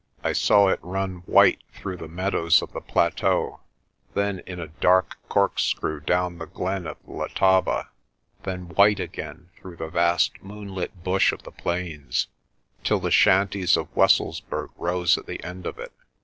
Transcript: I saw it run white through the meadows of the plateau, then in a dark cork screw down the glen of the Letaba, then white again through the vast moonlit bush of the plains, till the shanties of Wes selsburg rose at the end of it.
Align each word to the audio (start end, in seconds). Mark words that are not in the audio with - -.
I 0.23 0.33
saw 0.33 0.69
it 0.69 0.79
run 0.81 1.17
white 1.27 1.61
through 1.75 1.97
the 1.97 2.07
meadows 2.07 2.63
of 2.63 2.73
the 2.73 2.81
plateau, 2.81 3.59
then 4.15 4.39
in 4.47 4.59
a 4.59 4.65
dark 4.69 5.19
cork 5.29 5.59
screw 5.59 5.99
down 5.99 6.39
the 6.39 6.47
glen 6.47 6.87
of 6.87 6.97
the 7.05 7.11
Letaba, 7.13 7.89
then 8.41 8.69
white 8.69 8.99
again 8.99 9.51
through 9.57 9.75
the 9.75 9.89
vast 9.89 10.41
moonlit 10.41 11.03
bush 11.03 11.31
of 11.31 11.43
the 11.43 11.51
plains, 11.51 12.29
till 12.83 12.99
the 12.99 13.11
shanties 13.11 13.77
of 13.77 13.95
Wes 13.95 14.17
selsburg 14.17 14.69
rose 14.75 15.19
at 15.19 15.27
the 15.27 15.43
end 15.43 15.67
of 15.67 15.77
it. 15.77 15.91